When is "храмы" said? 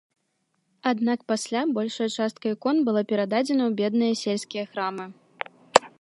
4.73-5.05